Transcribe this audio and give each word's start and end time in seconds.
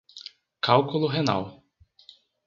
Cálculo 0.67 1.05
renal 1.11 1.61